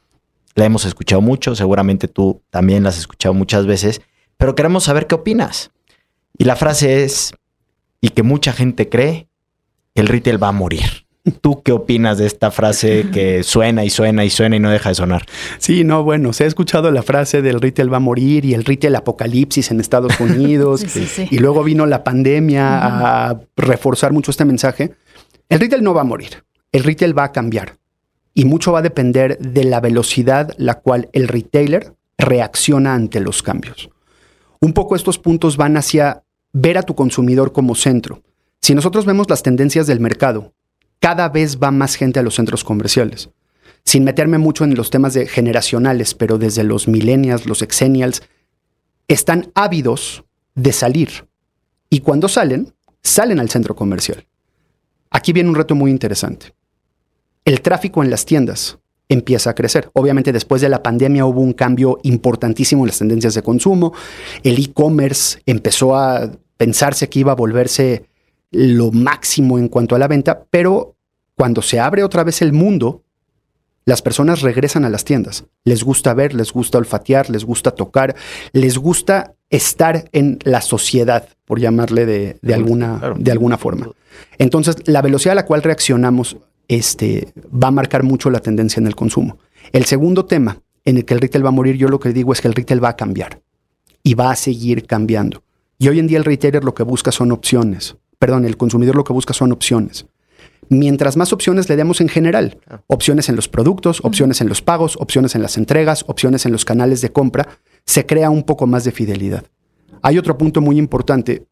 La 0.54 0.64
hemos 0.64 0.84
escuchado 0.84 1.20
mucho, 1.20 1.56
seguramente 1.56 2.06
tú 2.06 2.42
también 2.50 2.84
la 2.84 2.90
has 2.90 2.98
escuchado 2.98 3.34
muchas 3.34 3.66
veces, 3.66 4.02
pero 4.36 4.54
queremos 4.54 4.84
saber 4.84 5.06
qué 5.06 5.16
opinas. 5.16 5.72
Y 6.36 6.44
la 6.44 6.56
frase 6.56 7.04
es, 7.04 7.32
y 8.00 8.10
que 8.10 8.22
mucha 8.22 8.52
gente 8.52 8.88
cree, 8.88 9.28
que 9.94 10.00
el 10.00 10.08
retail 10.08 10.42
va 10.42 10.48
a 10.48 10.52
morir. 10.52 11.04
¿Tú 11.40 11.62
qué 11.62 11.72
opinas 11.72 12.18
de 12.18 12.26
esta 12.26 12.50
frase 12.50 13.06
que 13.10 13.42
suena 13.44 13.82
y 13.82 13.88
suena 13.88 14.26
y 14.26 14.30
suena 14.30 14.56
y 14.56 14.60
no 14.60 14.70
deja 14.70 14.90
de 14.90 14.94
sonar? 14.94 15.24
Sí, 15.56 15.82
no, 15.82 16.04
bueno, 16.04 16.34
se 16.34 16.44
ha 16.44 16.46
escuchado 16.46 16.90
la 16.90 17.02
frase 17.02 17.40
del 17.40 17.62
retail 17.62 17.90
va 17.90 17.96
a 17.96 18.00
morir 18.00 18.44
y 18.44 18.52
el 18.52 18.62
retail 18.62 18.94
apocalipsis 18.96 19.70
en 19.70 19.80
Estados 19.80 20.20
Unidos. 20.20 20.84
Y 21.30 21.38
luego 21.38 21.64
vino 21.64 21.86
la 21.86 22.04
pandemia 22.04 23.28
a 23.28 23.40
reforzar 23.56 24.12
mucho 24.12 24.30
este 24.30 24.44
mensaje. 24.44 24.94
El 25.48 25.60
retail 25.60 25.82
no 25.82 25.94
va 25.94 26.02
a 26.02 26.04
morir, 26.04 26.44
el 26.72 26.84
retail 26.84 27.16
va 27.16 27.24
a 27.24 27.32
cambiar. 27.32 27.76
Y 28.34 28.44
mucho 28.44 28.72
va 28.72 28.80
a 28.80 28.82
depender 28.82 29.38
de 29.38 29.64
la 29.64 29.80
velocidad 29.80 30.52
la 30.58 30.80
cual 30.80 31.08
el 31.12 31.28
retailer 31.28 31.94
reacciona 32.18 32.94
ante 32.94 33.20
los 33.20 33.42
cambios. 33.42 33.88
Un 34.60 34.72
poco 34.72 34.96
estos 34.96 35.18
puntos 35.18 35.56
van 35.56 35.76
hacia 35.76 36.23
ver 36.54 36.78
a 36.78 36.82
tu 36.82 36.94
consumidor 36.94 37.52
como 37.52 37.74
centro. 37.74 38.22
Si 38.62 38.74
nosotros 38.74 39.04
vemos 39.04 39.28
las 39.28 39.42
tendencias 39.42 39.86
del 39.86 40.00
mercado 40.00 40.54
cada 41.04 41.28
vez 41.28 41.58
va 41.62 41.70
más 41.70 41.96
gente 41.96 42.18
a 42.18 42.22
los 42.22 42.36
centros 42.36 42.64
comerciales. 42.64 43.28
Sin 43.84 44.04
meterme 44.04 44.38
mucho 44.38 44.64
en 44.64 44.74
los 44.74 44.88
temas 44.88 45.14
generacionales, 45.28 46.14
pero 46.14 46.38
desde 46.38 46.64
los 46.64 46.88
millennials, 46.88 47.44
los 47.44 47.60
exennials, 47.60 48.22
están 49.06 49.52
ávidos 49.54 50.24
de 50.54 50.72
salir. 50.72 51.28
Y 51.90 52.00
cuando 52.00 52.26
salen, 52.26 52.72
salen 53.02 53.38
al 53.38 53.50
centro 53.50 53.76
comercial. 53.76 54.26
Aquí 55.10 55.34
viene 55.34 55.50
un 55.50 55.56
reto 55.56 55.74
muy 55.74 55.90
interesante. 55.90 56.54
El 57.44 57.60
tráfico 57.60 58.02
en 58.02 58.08
las 58.08 58.24
tiendas 58.24 58.78
empieza 59.10 59.50
a 59.50 59.54
crecer. 59.54 59.90
Obviamente 59.92 60.32
después 60.32 60.62
de 60.62 60.70
la 60.70 60.82
pandemia 60.82 61.26
hubo 61.26 61.42
un 61.42 61.52
cambio 61.52 62.00
importantísimo 62.04 62.84
en 62.84 62.86
las 62.86 62.98
tendencias 62.98 63.34
de 63.34 63.42
consumo. 63.42 63.92
El 64.42 64.58
e-commerce 64.58 65.42
empezó 65.44 65.94
a 65.94 66.30
pensarse 66.56 67.08
que 67.08 67.20
iba 67.20 67.32
a 67.32 67.36
volverse 67.36 68.06
lo 68.50 68.92
máximo 68.92 69.58
en 69.58 69.68
cuanto 69.68 69.94
a 69.94 69.98
la 69.98 70.08
venta, 70.08 70.44
pero 70.50 70.96
cuando 71.36 71.62
se 71.62 71.80
abre 71.80 72.04
otra 72.04 72.24
vez 72.24 72.42
el 72.42 72.52
mundo, 72.52 73.02
las 73.84 74.00
personas 74.00 74.40
regresan 74.40 74.84
a 74.84 74.88
las 74.88 75.04
tiendas. 75.04 75.44
Les 75.64 75.82
gusta 75.82 76.14
ver, 76.14 76.34
les 76.34 76.52
gusta 76.52 76.78
olfatear, 76.78 77.28
les 77.28 77.44
gusta 77.44 77.72
tocar, 77.72 78.14
les 78.52 78.78
gusta 78.78 79.34
estar 79.50 80.08
en 80.12 80.38
la 80.44 80.60
sociedad, 80.60 81.28
por 81.44 81.60
llamarle 81.60 82.06
de, 82.06 82.54
alguna, 82.54 83.14
de 83.16 83.30
alguna 83.30 83.58
forma. 83.58 83.90
Entonces, 84.38 84.76
la 84.86 85.02
velocidad 85.02 85.32
a 85.32 85.36
la 85.36 85.46
cual 85.46 85.62
reaccionamos 85.62 86.38
este, 86.68 87.32
va 87.52 87.68
a 87.68 87.72
marcar 87.72 88.02
mucho 88.02 88.30
la 88.30 88.40
tendencia 88.40 88.80
en 88.80 88.86
el 88.86 88.96
consumo. 88.96 89.38
El 89.72 89.84
segundo 89.84 90.24
tema 90.24 90.60
en 90.84 90.98
el 90.98 91.04
que 91.04 91.14
el 91.14 91.20
retail 91.20 91.44
va 91.44 91.48
a 91.48 91.52
morir, 91.52 91.76
yo 91.76 91.88
lo 91.88 92.00
que 92.00 92.12
digo 92.12 92.32
es 92.32 92.40
que 92.40 92.48
el 92.48 92.54
retail 92.54 92.82
va 92.82 92.90
a 92.90 92.96
cambiar 92.96 93.40
y 94.02 94.14
va 94.14 94.30
a 94.30 94.36
seguir 94.36 94.86
cambiando. 94.86 95.42
Y 95.84 95.88
hoy 95.88 95.98
en 95.98 96.06
día 96.06 96.16
el 96.16 96.24
retailer 96.24 96.64
lo 96.64 96.72
que 96.72 96.82
busca 96.82 97.12
son 97.12 97.30
opciones. 97.30 97.98
Perdón, 98.18 98.46
el 98.46 98.56
consumidor 98.56 98.96
lo 98.96 99.04
que 99.04 99.12
busca 99.12 99.34
son 99.34 99.52
opciones 99.52 100.06
mientras 100.70 101.18
más 101.18 101.32
opciones 101.34 101.68
le 101.68 101.76
demos 101.76 102.00
en 102.00 102.08
general. 102.08 102.58
Opciones 102.86 103.28
en 103.28 103.36
los 103.36 103.48
productos, 103.48 104.00
opciones 104.02 104.40
en 104.40 104.48
los 104.48 104.62
pagos, 104.62 104.96
opciones 104.98 105.34
en 105.34 105.42
las 105.42 105.58
entregas, 105.58 106.04
opciones 106.08 106.46
en 106.46 106.52
los 106.52 106.64
canales 106.64 107.02
de 107.02 107.12
compra, 107.12 107.60
se 107.84 108.06
crea 108.06 108.30
un 108.30 108.44
poco 108.44 108.66
más 108.66 108.84
de 108.84 108.92
fidelidad. 108.92 109.44
Hay 110.00 110.18
otro 110.18 110.38
punto 110.38 110.60
muy 110.62 110.78
importante 110.78 111.46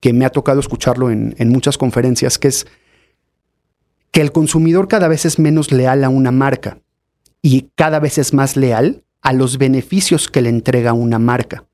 que 0.00 0.12
me 0.12 0.24
ha 0.24 0.30
tocado 0.30 0.60
escucharlo 0.60 1.10
en, 1.10 1.48
muchas 1.48 1.78
conferencias, 1.78 2.38
que 2.38 2.48
es 2.48 2.66
que 4.10 4.20
el 4.20 4.32
consumidor 4.32 4.88
cada 4.88 5.08
vez 5.08 5.24
es 5.24 5.38
menos 5.38 5.72
leal 5.72 6.04
a 6.04 6.08
una 6.08 6.30
marca 6.30 6.80
y 7.42 7.70
cada 7.74 8.00
vez 8.00 8.18
es 8.18 8.34
más 8.34 8.56
leal 8.56 9.04
a 9.22 9.32
los 9.32 9.58
beneficios 9.58 10.28
que 10.28 10.42
le 10.42 10.48
entrega 10.48 10.92
una 10.92 11.18
marca. 11.18 11.65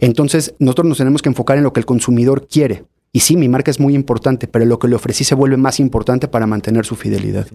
Entonces, 0.00 0.54
nosotros 0.58 0.86
nos 0.86 0.98
tenemos 0.98 1.22
que 1.22 1.28
enfocar 1.28 1.58
en 1.58 1.64
lo 1.64 1.72
que 1.72 1.80
el 1.80 1.86
consumidor 1.86 2.46
quiere. 2.48 2.84
Y 3.12 3.20
sí, 3.20 3.36
mi 3.36 3.48
marca 3.48 3.70
es 3.70 3.80
muy 3.80 3.94
importante, 3.94 4.46
pero 4.46 4.64
lo 4.64 4.78
que 4.78 4.88
le 4.88 4.96
ofrecí 4.96 5.24
se 5.24 5.34
vuelve 5.34 5.56
más 5.56 5.80
importante 5.80 6.28
para 6.28 6.46
mantener 6.46 6.84
su 6.84 6.96
fidelidad. 6.96 7.46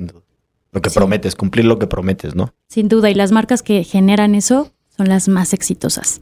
Lo 0.71 0.81
que 0.81 0.89
prometes, 0.89 1.35
cumplir 1.35 1.65
lo 1.65 1.77
que 1.77 1.87
prometes, 1.87 2.35
¿no? 2.35 2.53
Sin 2.67 2.87
duda, 2.87 3.09
y 3.09 3.13
las 3.13 3.31
marcas 3.31 3.61
que 3.61 3.83
generan 3.83 4.35
eso 4.35 4.71
son 4.95 5.09
las 5.09 5.27
más 5.27 5.53
exitosas. 5.53 6.21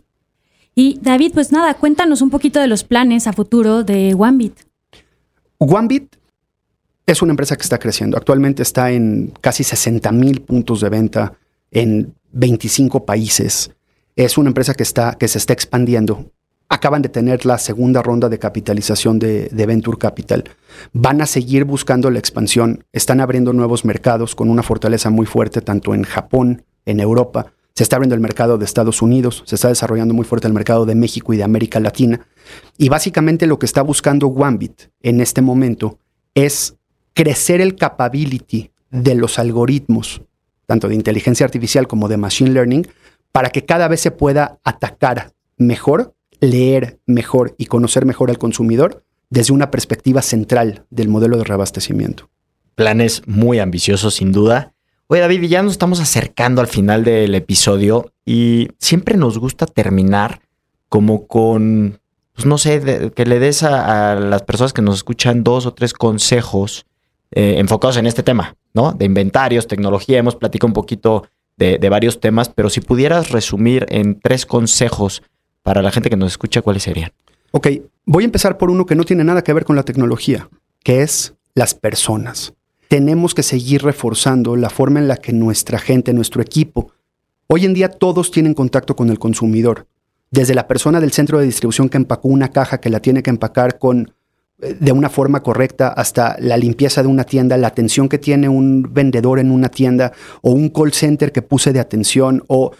Y 0.75 0.99
David, 1.01 1.31
pues 1.33 1.51
nada, 1.51 1.73
cuéntanos 1.75 2.21
un 2.21 2.29
poquito 2.29 2.59
de 2.59 2.67
los 2.67 2.83
planes 2.83 3.27
a 3.27 3.33
futuro 3.33 3.83
de 3.83 4.15
OneBit. 4.17 4.59
OneBit 5.57 6.15
es 7.05 7.21
una 7.21 7.31
empresa 7.31 7.55
que 7.55 7.63
está 7.63 7.79
creciendo. 7.79 8.17
Actualmente 8.17 8.63
está 8.63 8.91
en 8.91 9.33
casi 9.41 9.63
60 9.63 10.11
mil 10.11 10.41
puntos 10.41 10.81
de 10.81 10.89
venta 10.89 11.33
en 11.71 12.13
25 12.31 13.05
países. 13.05 13.71
Es 14.19 14.37
una 14.37 14.49
empresa 14.49 14.73
que, 14.73 14.83
está, 14.83 15.15
que 15.17 15.29
se 15.29 15.37
está 15.37 15.53
expandiendo 15.53 16.25
acaban 16.67 17.01
de 17.01 17.07
tener 17.07 17.45
la 17.45 17.57
segunda 17.57 18.03
ronda 18.03 18.27
de 18.27 18.37
capitalización 18.37 19.17
de, 19.17 19.49
Venture 19.51 19.97
Capital. 19.97 20.43
Van 20.93 21.21
a 21.21 21.25
seguir 21.25 21.63
buscando 21.63 22.11
la 22.11 22.19
expansión, 22.19 22.83
están 22.91 23.21
abriendo 23.21 23.53
nuevos 23.53 23.85
mercados 23.85 24.35
con 24.35 24.49
una 24.49 24.61
fortaleza 24.61 25.09
muy 25.09 25.25
fuerte 25.25 25.61
tanto 25.61 25.95
en 25.95 26.03
Japón, 26.03 26.63
en 26.85 26.99
Europa, 26.99 27.53
se 27.73 27.83
está 27.83 27.95
abriendo 27.95 28.13
el 28.13 28.21
mercado 28.21 28.57
de 28.57 28.65
Estados 28.65 29.01
Unidos, 29.01 29.41
se 29.45 29.55
está 29.55 29.69
desarrollando 29.69 30.13
muy 30.13 30.25
fuerte 30.25 30.47
el 30.47 30.53
mercado 30.53 30.85
de 30.85 30.95
México 30.95 31.33
y 31.33 31.37
de 31.37 31.43
América 31.43 31.79
Latina. 31.79 32.27
Y 32.77 32.89
básicamente 32.89 33.47
lo 33.47 33.57
que 33.57 33.65
está 33.65 33.81
buscando 33.83 34.27
Wambit 34.27 34.89
en 35.01 35.21
este 35.21 35.41
momento 35.41 35.97
es 36.35 36.75
crecer 37.13 37.61
el 37.61 37.77
capability 37.77 38.69
de 38.91 39.15
los 39.15 39.39
algoritmos, 39.39 40.21
tanto 40.65 40.89
de 40.89 40.95
inteligencia 40.95 41.45
artificial 41.45 41.87
como 41.87 42.09
de 42.09 42.17
machine 42.17 42.51
learning, 42.51 42.85
para 43.31 43.49
que 43.49 43.65
cada 43.65 43.87
vez 43.87 44.01
se 44.01 44.11
pueda 44.11 44.59
atacar 44.63 45.33
mejor 45.57 46.15
leer 46.41 46.99
mejor 47.05 47.55
y 47.57 47.65
conocer 47.65 48.05
mejor 48.05 48.29
al 48.29 48.37
consumidor 48.37 49.03
desde 49.29 49.53
una 49.53 49.71
perspectiva 49.71 50.21
central 50.21 50.85
del 50.89 51.09
modelo 51.09 51.37
de 51.37 51.43
reabastecimiento. 51.43 52.29
Planes 52.75 53.21
muy 53.27 53.59
ambiciosos, 53.59 54.15
sin 54.15 54.31
duda. 54.31 54.73
Oye, 55.07 55.21
David, 55.21 55.43
ya 55.43 55.61
nos 55.61 55.73
estamos 55.73 55.99
acercando 55.99 56.61
al 56.61 56.67
final 56.67 57.03
del 57.03 57.35
episodio 57.35 58.13
y 58.25 58.69
siempre 58.77 59.17
nos 59.17 59.37
gusta 59.37 59.65
terminar 59.65 60.41
como 60.87 61.27
con, 61.27 61.99
pues 62.33 62.45
no 62.45 62.57
sé, 62.57 63.11
que 63.15 63.25
le 63.25 63.39
des 63.39 63.63
a, 63.63 64.15
las 64.15 64.43
personas 64.43 64.73
que 64.73 64.81
nos 64.81 64.95
escuchan 64.95 65.43
dos 65.43 65.65
o 65.65 65.73
tres 65.73 65.93
consejos 65.93 66.85
eh, 67.31 67.55
enfocados 67.57 67.97
en 67.97 68.07
este 68.07 68.23
tema, 68.23 68.55
¿no? 68.73 68.93
De 68.93 69.05
inventarios, 69.05 69.67
tecnología, 69.67 70.17
hemos 70.17 70.35
platicado 70.35 70.67
un 70.67 70.73
poquito 70.73 71.27
de, 71.59 71.89
varios 71.89 72.21
temas, 72.21 72.49
pero 72.49 72.69
si 72.69 72.79
pudieras 72.79 73.31
resumir 73.31 73.85
en 73.89 74.19
tres 74.19 74.45
consejos 74.45 75.21
para 75.61 75.81
la 75.81 75.91
gente 75.91 76.09
que 76.09 76.15
nos 76.15 76.31
escucha, 76.31 76.61
¿cuáles 76.61 76.83
serían? 76.83 77.11
Ok, 77.51 77.67
voy 78.05 78.23
a 78.23 78.25
empezar 78.25 78.57
por 78.57 78.69
uno 78.69 78.85
que 78.85 78.95
no 78.95 79.03
tiene 79.03 79.23
nada 79.23 79.43
que 79.43 79.53
ver 79.53 79.65
con 79.65 79.75
la 79.75 79.83
tecnología, 79.83 80.49
que 80.83 81.01
es 81.01 81.33
las 81.53 81.73
personas. 81.73 82.53
Tenemos 82.87 83.35
que 83.35 83.43
seguir 83.43 83.83
reforzando 83.83 84.55
la 84.55 84.69
forma 84.69 84.99
en 84.99 85.07
la 85.07 85.17
que 85.17 85.33
nuestra 85.33 85.79
gente, 85.79 86.13
nuestro 86.13 86.41
equipo, 86.41 86.91
hoy 87.47 87.65
en 87.65 87.73
día 87.73 87.89
todos 87.89 88.31
tienen 88.31 88.53
contacto 88.53 88.95
con 88.95 89.09
el 89.09 89.19
consumidor. 89.19 89.85
Desde 90.31 90.55
la 90.55 90.67
persona 90.67 91.01
del 91.01 91.11
centro 91.11 91.39
de 91.39 91.45
distribución 91.45 91.89
que 91.89 91.97
empacó 91.97 92.29
una 92.29 92.49
caja 92.49 92.79
que 92.79 92.89
la 92.89 93.01
tiene 93.01 93.21
que 93.21 93.31
empacar 93.31 93.79
con 93.79 94.13
de 94.59 94.91
una 94.91 95.09
forma 95.09 95.41
correcta, 95.41 95.87
hasta 95.87 96.35
la 96.39 96.57
limpieza 96.57 97.01
de 97.01 97.07
una 97.07 97.23
tienda, 97.23 97.57
la 97.57 97.67
atención 97.67 98.09
que 98.09 98.17
tiene 98.17 98.49
un 98.49 98.89
vendedor 98.91 99.39
en 99.39 99.51
una 99.51 99.69
tienda 99.69 100.11
o 100.41 100.51
un 100.51 100.69
call 100.69 100.91
center 100.91 101.31
que 101.31 101.41
puse 101.41 101.71
de 101.71 101.79
atención 101.79 102.43
o 102.47 102.71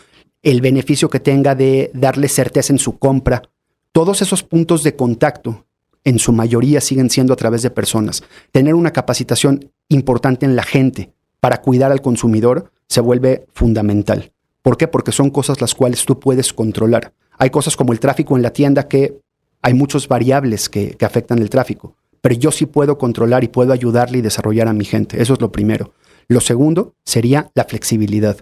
el 0.41 0.61
beneficio 0.61 1.09
que 1.09 1.19
tenga 1.19 1.55
de 1.55 1.89
darle 1.93 2.27
certeza 2.27 2.73
en 2.73 2.79
su 2.79 2.97
compra. 2.97 3.43
Todos 3.91 4.21
esos 4.21 4.43
puntos 4.43 4.83
de 4.83 4.95
contacto, 4.95 5.65
en 6.03 6.19
su 6.19 6.33
mayoría, 6.33 6.81
siguen 6.81 7.09
siendo 7.09 7.33
a 7.33 7.37
través 7.37 7.61
de 7.61 7.69
personas. 7.69 8.23
Tener 8.51 8.75
una 8.75 8.91
capacitación 8.91 9.71
importante 9.87 10.45
en 10.45 10.55
la 10.55 10.63
gente 10.63 11.13
para 11.39 11.61
cuidar 11.61 11.91
al 11.91 12.01
consumidor 12.01 12.71
se 12.87 13.01
vuelve 13.01 13.45
fundamental. 13.53 14.33
¿Por 14.61 14.77
qué? 14.77 14.87
Porque 14.87 15.11
son 15.11 15.29
cosas 15.29 15.61
las 15.61 15.75
cuales 15.75 16.05
tú 16.05 16.19
puedes 16.19 16.53
controlar. 16.53 17.13
Hay 17.37 17.49
cosas 17.49 17.77
como 17.77 17.93
el 17.93 17.99
tráfico 17.99 18.35
en 18.35 18.43
la 18.43 18.51
tienda 18.51 18.87
que 18.87 19.21
hay 19.61 19.73
muchas 19.73 20.07
variables 20.07 20.69
que, 20.69 20.91
que 20.91 21.05
afectan 21.05 21.39
el 21.39 21.49
tráfico, 21.49 21.95
pero 22.21 22.35
yo 22.35 22.51
sí 22.51 22.65
puedo 22.65 22.97
controlar 22.97 23.43
y 23.43 23.47
puedo 23.47 23.73
ayudarle 23.73 24.19
y 24.19 24.21
desarrollar 24.21 24.67
a 24.67 24.73
mi 24.73 24.85
gente. 24.85 25.21
Eso 25.21 25.33
es 25.33 25.41
lo 25.41 25.51
primero. 25.51 25.93
Lo 26.27 26.41
segundo 26.41 26.93
sería 27.05 27.49
la 27.55 27.65
flexibilidad. 27.65 28.37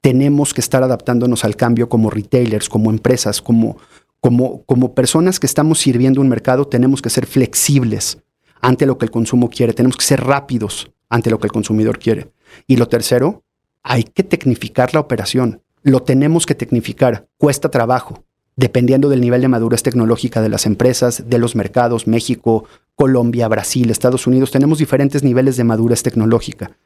Tenemos 0.00 0.54
que 0.54 0.60
estar 0.60 0.82
adaptándonos 0.82 1.44
al 1.44 1.56
cambio 1.56 1.88
como 1.88 2.10
retailers, 2.10 2.68
como 2.68 2.90
empresas, 2.90 3.42
como, 3.42 3.78
como, 4.20 4.62
como 4.64 4.94
personas 4.94 5.40
que 5.40 5.46
estamos 5.46 5.80
sirviendo 5.80 6.20
un 6.20 6.28
mercado, 6.28 6.66
tenemos 6.66 7.02
que 7.02 7.10
ser 7.10 7.26
flexibles 7.26 8.18
ante 8.60 8.86
lo 8.86 8.98
que 8.98 9.04
el 9.04 9.10
consumo 9.10 9.50
quiere, 9.50 9.72
tenemos 9.72 9.96
que 9.96 10.04
ser 10.04 10.22
rápidos 10.22 10.90
ante 11.08 11.30
lo 11.30 11.38
que 11.38 11.46
el 11.46 11.52
consumidor 11.52 11.98
quiere. 11.98 12.32
Y 12.66 12.76
lo 12.76 12.88
tercero, 12.88 13.42
hay 13.82 14.04
que 14.04 14.22
tecnificar 14.22 14.94
la 14.94 15.00
operación. 15.00 15.62
Lo 15.82 16.02
tenemos 16.02 16.46
que 16.46 16.54
tecnificar. 16.54 17.28
Cuesta 17.36 17.70
trabajo, 17.70 18.24
dependiendo 18.56 19.08
del 19.08 19.20
nivel 19.20 19.40
de 19.40 19.48
madurez 19.48 19.82
tecnológica 19.82 20.40
de 20.40 20.48
las 20.48 20.66
empresas, 20.66 21.24
de 21.28 21.38
los 21.38 21.56
mercados, 21.56 22.06
México, 22.06 22.64
Colombia, 22.94 23.48
Brasil, 23.48 23.90
Estados 23.90 24.26
Unidos. 24.26 24.50
Tenemos 24.50 24.78
diferentes 24.78 25.22
niveles 25.22 25.56
de 25.56 25.64
madurez 25.64 26.02
tecnológica. 26.02 26.76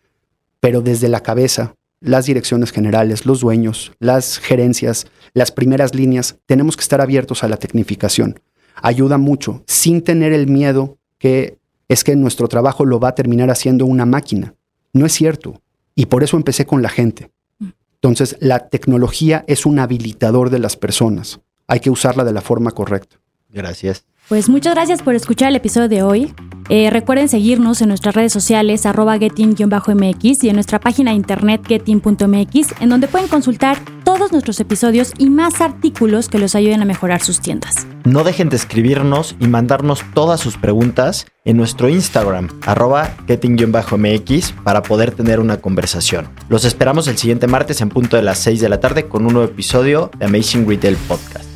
Pero 0.61 0.81
desde 0.81 1.09
la 1.09 1.23
cabeza, 1.23 1.75
las 2.01 2.27
direcciones 2.27 2.73
generales, 2.73 3.27
los 3.27 3.41
dueños, 3.41 3.93
las 3.99 4.39
gerencias, 4.39 5.07
las 5.35 5.53
primeras 5.53 5.95
líneas, 5.95 6.37
tenemos 6.47 6.77
que 6.77 6.83
estar 6.83 7.01
abiertos 7.01 7.45
a 7.45 7.49
la 7.49 7.57
tecnificación. 7.57 8.41
Ayuda 8.75 9.19
mucho, 9.19 9.63
sin 9.67 10.03
tener 10.03 10.33
el 10.33 10.47
miedo 10.47 10.99
que 11.19 11.59
es 11.89 12.05
que 12.05 12.17
nuestro 12.17 12.49
trabajo 12.49 12.85
lo 12.85 13.01
va 13.01 13.09
a 13.09 13.15
terminar 13.15 13.51
haciendo 13.51 13.87
una 13.87 14.07
máquina. 14.07 14.55
No 14.93 15.07
es 15.07 15.13
cierto. 15.13 15.61
Y 15.95 16.07
por 16.07 16.23
eso 16.23 16.37
empecé 16.37 16.65
con 16.65 16.83
la 16.83 16.89
gente. 16.89 17.31
Entonces, 17.95 18.37
la 18.41 18.69
tecnología 18.69 19.45
es 19.49 19.67
un 19.67 19.81
habilitador 19.81 20.51
de 20.51 20.61
las 20.61 20.77
personas. 20.77 21.41
Hay 21.69 21.81
que 21.81 21.91
usarla 21.91 22.25
de 22.25 22.33
la 22.33 22.41
forma 22.41 22.71
correcta. 22.73 23.17
Gracias. 23.51 24.05
Pues 24.29 24.51
muchas 24.51 24.75
gracias 24.75 25.01
por 25.01 25.15
escuchar 25.15 25.49
el 25.49 25.57
episodio 25.57 25.89
de 25.89 26.03
hoy. 26.03 26.35
Eh, 26.69 26.91
recuerden 26.91 27.31
seguirnos 27.31 27.81
en 27.81 27.89
nuestras 27.89 28.15
redes 28.15 28.31
sociales 28.31 28.85
arroba 28.85 29.17
getting-mx 29.17 30.45
y 30.45 30.51
en 30.51 30.55
nuestra 30.55 30.79
página 30.81 31.13
de 31.13 31.17
internet 31.17 31.63
getting.mx 31.67 32.75
en 32.81 32.89
donde 32.91 33.09
pueden 33.09 33.29
consultar 33.29 33.79
todos 34.05 34.31
nuestros 34.33 34.61
episodios 34.61 35.13
y 35.17 35.31
más 35.31 35.63
artículos 35.63 36.29
que 36.29 36.39
los 36.39 36.55
ayuden 36.55 36.83
a 36.83 36.85
mejorar 36.85 37.23
sus 37.23 37.41
tiendas. 37.41 37.87
No 38.05 38.23
dejen 38.23 38.51
de 38.51 38.57
escribirnos 38.57 39.35
y 39.41 39.49
mandarnos 39.49 40.05
todas 40.13 40.41
sus 40.41 40.59
preguntas 40.59 41.27
en 41.47 41.57
nuestro 41.57 41.89
Instagram 41.89 42.49
arroba 42.67 43.17
getting-mx 43.27 44.53
para 44.63 44.83
poder 44.83 45.13
tener 45.13 45.41
una 45.41 45.57
conversación. 45.57 46.29
Los 46.51 46.67
esperamos 46.67 47.09
el 47.09 47.17
siguiente 47.17 47.47
martes 47.47 47.81
en 47.81 47.89
punto 47.89 48.17
de 48.17 48.23
las 48.23 48.41
6 48.41 48.61
de 48.61 48.69
la 48.69 48.79
tarde 48.79 49.09
con 49.09 49.25
un 49.25 49.33
nuevo 49.33 49.51
episodio 49.51 50.11
de 50.19 50.27
Amazing 50.27 50.69
Retail 50.69 50.97
Podcast. 51.09 51.48